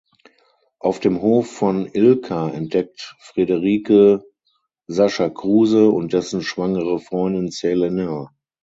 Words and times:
Auf 0.79 0.99
dem 0.99 1.21
Hof 1.21 1.47
von 1.51 1.85
Ilka 1.93 2.49
entdeckt 2.49 3.15
Frederike 3.19 4.23
Sascha 4.87 5.29
Kruse 5.29 5.91
und 5.91 6.13
dessen 6.13 6.41
schwangere 6.41 6.97
Freundin 6.97 7.51
Selena. 7.51 8.31